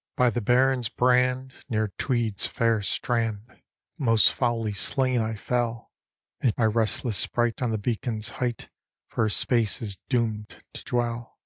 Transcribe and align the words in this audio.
"By 0.18 0.28
the 0.28 0.42
Baron's 0.42 0.90
brand, 0.90 1.54
near 1.70 1.88
Tweed's 1.96 2.44
fair 2.46 2.82
strand. 2.82 3.62
Most 3.96 4.30
foully 4.30 4.74
slain 4.74 5.22
I 5.22 5.36
fell; 5.36 5.90
And 6.42 6.52
my 6.58 6.66
restless 6.66 7.16
sprite 7.16 7.62
on 7.62 7.70
the 7.70 7.78
beacon's 7.78 8.28
height. 8.44 8.68
For 9.06 9.24
a 9.24 9.30
space 9.30 9.80
is 9.80 9.96
doom'd 10.10 10.62
to 10.74 10.84
dwell. 10.84 11.38